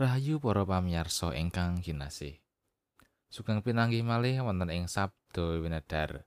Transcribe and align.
Rahayu 0.00 0.40
para 0.40 0.64
pamirsa 0.64 1.36
ingkang 1.36 1.84
kinasih. 1.84 2.40
Sugeng 3.28 3.60
pinanggih 3.60 4.00
malih 4.00 4.40
wonten 4.40 4.72
ing 4.72 4.88
Sabda 4.88 5.60
Winedar. 5.60 6.24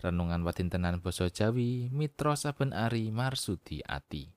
Renungan 0.00 0.40
wadintenan 0.40 0.96
basa 1.04 1.28
Jawi 1.28 1.92
Mitra 1.92 2.40
saben 2.40 2.72
ari 2.72 3.12
marsudi 3.12 3.84
ati. 3.84 4.32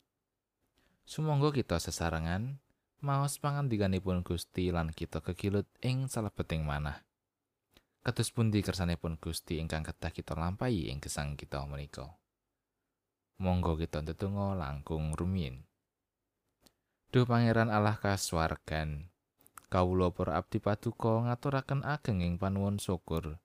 Sumangga 1.07 1.55
kita 1.55 1.79
sesarengan 1.79 2.59
maos 2.99 3.39
pangandikanipun 3.39 4.27
Gusti 4.27 4.75
lan 4.75 4.91
kita 4.91 5.23
kekilut 5.23 5.71
ing 5.79 6.11
salebeting 6.11 6.67
manah. 6.67 6.99
Kados 8.03 8.27
pundi 8.35 8.59
kersanipun 8.59 9.15
Gusti 9.23 9.63
ingkang 9.63 9.87
kedah 9.87 10.11
kita 10.11 10.35
lampahi 10.35 10.91
ing 10.91 10.99
gesang 10.99 11.39
kita 11.39 11.63
menika. 11.63 12.11
Monggo 13.39 13.79
kita 13.79 14.03
ndedonga 14.03 14.59
langkung 14.59 15.15
rumiyin. 15.15 15.63
Duh 17.15 17.23
Pangeran 17.23 17.71
Allah 17.71 17.95
kasuwargan. 17.95 19.07
Kawula 19.71 20.11
para 20.11 20.35
abdi 20.35 20.59
paduka 20.59 21.23
ngaturaken 21.23 21.87
ageng 21.87 22.19
ing 22.19 22.35
panuwun 22.35 22.75
syukur. 22.75 23.39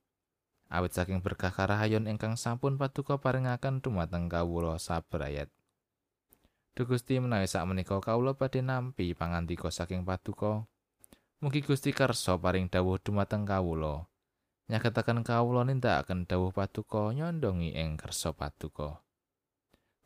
Awit 0.67 0.91
saking 0.91 1.23
berkah 1.23 1.55
karahayon 1.55 2.11
ingkang 2.11 2.35
sampun 2.35 2.75
paduka 2.75 3.23
paringaken 3.23 3.79
dumateng 3.79 4.27
kawula 4.27 4.75
sabrayat. 4.83 5.55
Duh 6.75 6.83
Gusti 6.83 7.23
menawi 7.23 7.47
sakmenika 7.47 8.03
kawula 8.03 8.35
badhe 8.35 8.59
nampi 8.59 9.15
pangandika 9.15 9.71
saking 9.71 10.03
paduka. 10.03 10.67
Mugi 11.39 11.63
Gusti 11.63 11.95
kersa 11.95 12.43
paring 12.43 12.67
dawuh 12.67 12.99
dumateng 12.99 13.47
kawula. 13.47 14.11
Nyagetaken 14.67 15.23
kawula 15.23 15.63
nindakaken 15.63 16.27
dawuh 16.27 16.51
paduka 16.51 17.15
nyondongi 17.15 17.79
ing 17.79 17.95
kersa 17.95 18.35
paduka. 18.35 18.99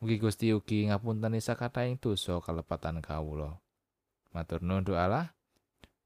Mugi 0.05 0.21
Gusti 0.21 0.53
ugi 0.53 0.85
ngapunteni 0.85 1.41
sakataing 1.41 1.97
dosa 1.97 2.37
kalepatan 2.37 3.01
kawula. 3.01 3.64
Matur 4.35 4.67
nuwun 4.67 4.83
Allah. 4.99 5.31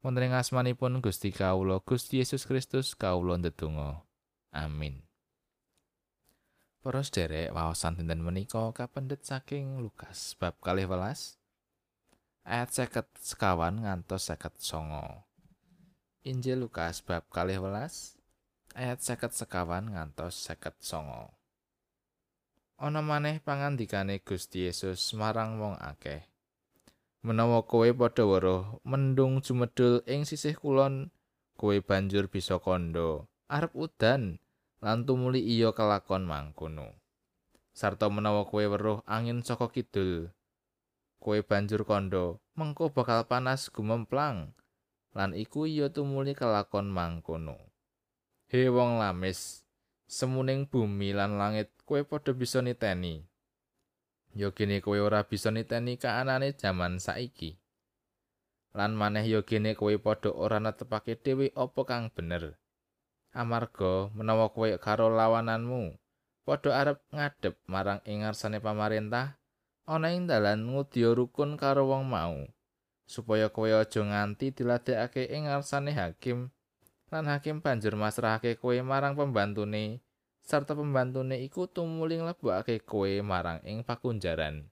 Wonten 0.04 0.30
asmanipun 0.30 1.00
Gusti 1.00 1.32
kawula 1.32 1.80
Gusti 1.80 2.20
Yesus 2.20 2.44
Kristus 2.44 2.92
kawula 2.92 3.40
ndedonga. 3.40 4.04
Amin. 4.52 5.02
Para 6.78 7.02
sederek 7.02 7.50
waosan 7.50 7.98
dinten 7.98 8.22
menika 8.22 8.70
kapendhet 8.76 9.26
saking 9.26 9.82
Lukas 9.82 10.38
bab 10.38 10.54
12 10.62 11.40
ayat 12.46 12.68
50 12.70 13.16
sekawan 13.18 13.82
ngantos 13.82 14.30
59. 14.30 15.24
Injil 16.22 16.62
Lukas 16.62 17.02
bab 17.02 17.26
12 17.32 17.58
ayat 18.78 18.98
50 19.02 19.34
sekawan 19.34 19.90
ngantos 19.90 20.36
59. 20.46 21.32
ana 22.78 23.02
maneh 23.02 23.42
pangandikane 23.42 24.22
Gusti 24.22 24.70
Yesus 24.70 25.10
marang 25.18 25.58
wong 25.58 25.74
akeh. 25.82 26.27
Menawa 27.18 27.66
kowe 27.66 27.90
padha 27.90 28.22
weruh 28.22 28.78
mendung 28.86 29.42
jumedul 29.42 30.06
ing 30.06 30.22
sisih 30.22 30.54
kulon, 30.54 31.10
kowe 31.58 31.74
banjur 31.82 32.30
bisa 32.30 32.62
kandha 32.62 33.26
arep 33.50 33.74
udan 33.74 34.38
lan 34.78 35.02
tumuli 35.02 35.42
iya 35.42 35.74
kelakon 35.74 36.30
mangkono. 36.30 36.94
Sarta 37.74 38.06
menawa 38.06 38.46
kowe 38.46 38.62
weruh 38.62 39.02
angin 39.02 39.42
saka 39.42 39.66
kidul, 39.66 40.30
kowe 41.18 41.38
banjur 41.42 41.82
kandha 41.82 42.38
mengko 42.54 42.94
bakal 42.94 43.26
panas 43.26 43.66
gumemplang 43.66 44.54
lan 45.10 45.34
iku 45.34 45.66
iya 45.66 45.90
tumuli 45.90 46.38
kelakon 46.38 46.86
mangkono. 46.86 47.58
He 48.46 48.70
wong 48.70 49.02
lamis, 49.02 49.66
semuning 50.06 50.70
bumi 50.70 51.10
lan 51.10 51.34
langit 51.34 51.74
kowe 51.82 51.98
padha 52.06 52.30
bisa 52.30 52.62
niteni. 52.62 53.26
Yogene 54.38 54.78
kowe 54.78 54.98
ora 55.02 55.26
bisa 55.26 55.50
niteni 55.50 55.98
kaanane 55.98 56.54
jaman 56.54 57.02
saiki. 57.02 57.58
Lan 58.78 58.94
maneh 58.94 59.26
yogene 59.26 59.74
kowe 59.74 59.90
padha 59.98 60.30
ora 60.30 60.62
netepake 60.62 61.18
dhewe 61.18 61.50
apa 61.58 61.82
kang 61.82 62.06
bener. 62.14 62.54
Amarga 63.34 64.14
menawa 64.14 64.54
kowe 64.54 64.70
karo 64.78 65.10
lawananmu 65.10 65.98
padha 66.46 66.70
arep 66.78 67.02
ngadep 67.10 67.58
marang 67.66 67.98
ing 68.06 68.22
ngarsane 68.22 68.62
pamarentah, 68.62 69.42
ana 69.90 70.14
ing 70.14 70.30
dalan 70.30 70.70
ngudya 70.70 71.18
rukun 71.18 71.58
karo 71.58 71.90
wong 71.90 72.06
mau. 72.06 72.46
supaya 73.08 73.48
kowe 73.48 73.72
aja 73.72 74.04
nganti 74.04 74.52
diladekake 74.52 75.32
ing 75.32 75.48
ngarsane 75.48 75.96
hakim 75.96 76.52
lan 77.08 77.24
hakim 77.24 77.64
banjur 77.64 77.96
masrahake 77.96 78.60
kowe 78.60 78.76
marang 78.84 79.16
pembantune 79.16 80.04
sarta 80.48 80.72
pembantune 80.72 81.36
iku 81.44 81.68
tumuling 81.68 82.24
lebokake 82.24 82.80
kowe 82.80 83.12
marang 83.20 83.60
ing 83.68 83.84
pakunjaran. 83.84 84.64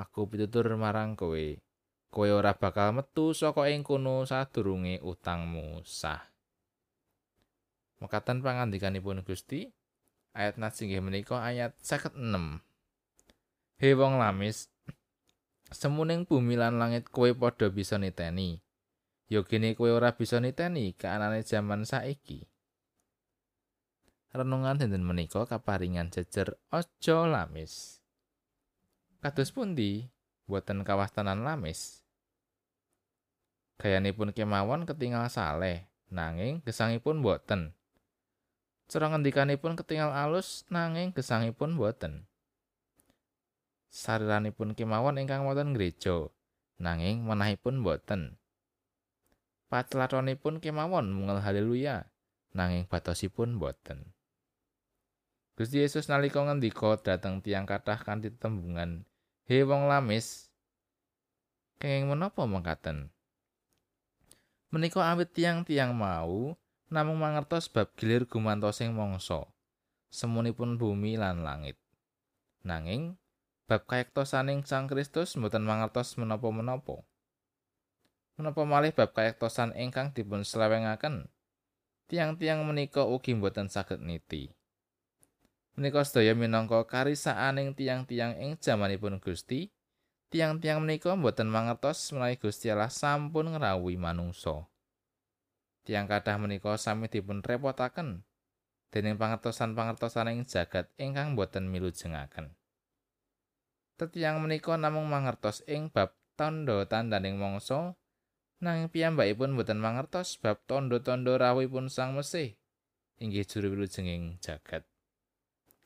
Aku 0.00 0.24
pitutur 0.24 0.72
marang 0.80 1.20
kowe, 1.20 1.60
kowe 2.08 2.28
ora 2.32 2.56
bakal 2.56 2.96
metu 2.96 3.36
saka 3.36 3.68
ing 3.68 3.84
kono 3.84 4.24
sadurunge 4.24 5.04
utangmu 5.04 5.84
sah. 5.84 6.24
Mekatan 8.00 8.40
pangandikanipun 8.40 9.20
Gusti 9.20 9.68
ayat 10.32 10.56
nasinggih 10.56 11.04
menika 11.04 11.44
ayat 11.44 11.76
56. 11.84 12.16
He 13.76 13.92
wong 13.92 14.16
lamis, 14.16 14.72
semuning 15.68 16.24
bumi 16.24 16.56
lan 16.56 16.80
langit 16.80 17.12
kowe 17.12 17.28
padha 17.36 17.68
bisa 17.68 18.00
niteni. 18.00 18.64
Yogene 19.28 19.76
kowe 19.76 19.92
ora 19.92 20.16
bisa 20.16 20.40
niteni 20.40 20.96
kaanane 20.96 21.44
jaman 21.44 21.84
saiki. 21.84 22.49
Renungan 24.30 24.78
dinten 24.78 25.02
menika 25.02 25.42
kaparingan 25.42 26.14
jejer 26.14 26.54
aja 26.70 27.26
lamis. 27.26 27.98
Kados 29.18 29.50
pundi 29.50 30.06
boten 30.46 30.86
kawastanan 30.86 31.42
lamis? 31.42 32.06
Gayanipun 33.82 34.30
kemawon 34.30 34.86
ketingal 34.86 35.26
saleh, 35.26 35.90
nanging 36.14 36.62
gesangipun 36.62 37.18
boten. 37.26 37.74
Cara 38.86 39.10
ngendikanipun 39.10 39.74
ketingal 39.74 40.14
alus 40.14 40.62
nanging 40.70 41.10
gesangipun 41.10 41.74
boten. 41.74 42.30
Sariranipun 43.90 44.78
kemawon 44.78 45.18
ingkang 45.18 45.42
wonten 45.42 45.74
gereja, 45.74 46.30
nanging 46.78 47.26
menahipun 47.26 47.82
boten. 47.82 48.40
paclatonipun 49.70 50.58
kemawon 50.58 51.14
mungel 51.14 51.38
haleluya 51.38 52.10
nanging 52.50 52.90
batosipun 52.90 53.62
boten 53.62 54.10
Gusti 55.60 55.84
Yesus 55.84 56.08
nalika 56.08 56.40
ngendika 56.40 56.96
dhateng 56.96 57.44
tiang 57.44 57.68
kathah 57.68 58.00
kanthi 58.00 58.32
tembungan. 58.32 59.04
He 59.44 59.60
wong 59.60 59.92
lamis. 59.92 60.48
Kenging 61.76 62.08
menapa 62.08 62.48
mengkaten 62.48 63.12
menika 64.70 65.02
awit 65.02 65.34
tiang-tiang 65.34 65.90
mau 65.92 66.54
namung 66.88 67.18
mangertos 67.18 67.66
bab 67.66 67.90
gilir 67.98 68.22
gumantosing 68.24 68.94
mangsa 68.94 69.50
semunipun 70.14 70.78
bumi 70.78 71.18
lan 71.18 71.42
langit. 71.42 71.74
Nanging 72.62 73.18
bab 73.66 73.84
kayektosaning 73.90 74.62
Sang 74.62 74.86
Kristus 74.86 75.34
mboten 75.34 75.66
mangertos 75.66 76.14
menapa-menapa. 76.16 77.02
Menapa 78.38 78.62
malih 78.64 78.94
bab 78.94 79.12
kayektosan 79.12 79.74
ingkang 79.76 80.14
dipun 80.14 80.46
slewengaken 80.46 81.28
tiang-tiang 82.06 82.62
menika 82.62 83.06
ugi 83.06 83.34
boten 83.38 83.70
saged 83.70 84.02
niti 84.02 84.54
menika 85.78 86.02
sedaya 86.02 86.34
minangka 86.34 86.82
karisaaning 86.86 87.74
tiang-tiang 87.74 88.38
ing 88.38 88.58
jamanipun 88.58 89.22
Gusti 89.22 89.70
tiang-tiang 90.30 90.82
menika 90.82 91.14
boten 91.14 91.50
mangertos 91.50 92.10
menawi 92.14 92.38
Gusti 92.38 92.70
Allah 92.70 92.90
sampun 92.90 93.54
ngrawuhi 93.54 93.98
manungsa 93.98 94.66
tiang 95.86 96.06
kathah 96.10 96.38
menika 96.38 96.74
sami 96.78 97.10
dipun 97.10 97.42
repotaken 97.42 98.22
dening 98.90 99.14
pangertosan-pangertosan 99.18 100.34
ing 100.34 100.42
jagat 100.46 100.90
ingkang 100.98 101.38
boten 101.38 101.70
milu 101.70 101.94
jengaken 101.94 102.54
Tetiang 104.00 104.40
menika 104.40 104.80
namung 104.80 105.12
mangertos 105.12 105.60
ing 105.68 105.92
bab 105.92 106.16
tanda-tandaning 106.40 107.36
mangsa 107.36 108.00
nanging 108.64 108.88
piyambakipun 108.88 109.52
boten 109.52 109.76
mangertos 109.76 110.40
bab 110.40 110.64
tondo-tondo 110.64 111.36
rawuhipun 111.36 111.92
Sang 111.92 112.16
Mesih 112.16 112.56
inggih 113.20 113.44
juru 113.44 113.76
wilujenging 113.76 114.40
jagat. 114.40 114.88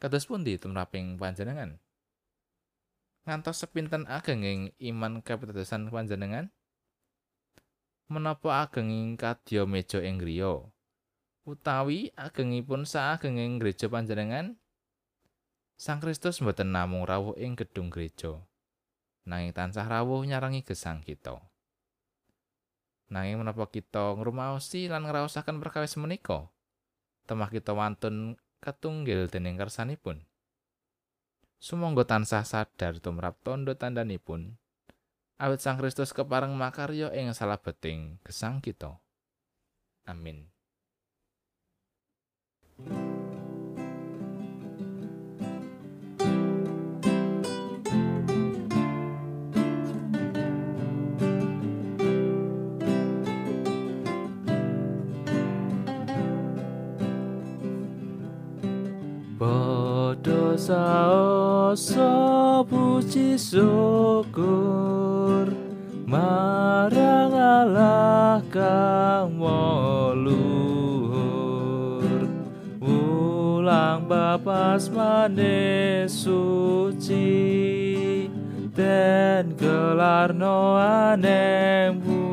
Kados 0.04 0.28
pundi 0.28 0.60
tumraping 0.60 1.16
panjenengan? 1.16 1.80
Ngantos 3.24 3.64
sepinten 3.64 4.04
agenging 4.04 4.76
iman 4.92 5.24
kapitadosan 5.24 5.88
panjenengan? 5.88 6.52
Menapa 8.12 8.68
agenging 8.68 9.16
kadya 9.16 9.64
meja 9.64 10.04
ing 10.04 10.20
griya? 10.20 10.60
Utawi 11.48 12.12
agengipun 12.20 12.84
saagenging 12.84 13.56
gereja 13.56 13.88
panjenengan? 13.88 14.60
Sang 15.80 16.04
Kristus 16.04 16.44
mboten 16.44 16.68
namung 16.68 17.08
rawuh 17.08 17.32
ing 17.40 17.56
gedung 17.56 17.88
gereja. 17.88 18.44
Nanging 19.24 19.56
tansah 19.56 19.88
rawuh 19.88 20.20
nyarangi 20.20 20.68
gesang 20.68 21.00
kita. 21.00 21.40
Nanging 23.08 23.40
menapa 23.40 23.72
kita 23.72 24.20
ngrumaosi 24.20 24.84
lan 24.84 25.08
ngraosaken 25.08 25.64
perkawis 25.64 25.96
menika? 25.96 26.52
Temah 27.24 27.48
kita 27.48 27.72
wantun 27.72 28.36
ketunggil 28.64 29.28
dening 29.28 29.60
kersanipun. 29.60 30.24
Sumangga 31.60 32.08
tansah 32.08 32.48
sadar 32.48 32.96
tumrap 33.04 33.36
tondo 33.44 33.76
tandanipun. 33.76 34.56
awit 35.34 35.60
Sang 35.60 35.76
Kristus 35.76 36.14
kepareng 36.14 36.54
makarya 36.54 37.10
ing 37.10 37.34
salebeting 37.34 38.22
gesang 38.22 38.62
kita 38.62 39.02
amin 40.06 40.53
Padha 59.44 60.56
saoso 60.56 62.08
puji 62.64 63.36
syukur. 63.36 65.52
Marang 66.08 67.36
Allah 67.36 68.40
kang 68.48 69.36
luhur 70.24 72.24
ulang 72.80 74.08
bapas 74.08 74.88
mane 74.88 76.08
suci 76.08 77.28
den 78.72 79.52
gelarno 79.60 80.80
aneng 80.80 82.00
bumi 82.00 82.23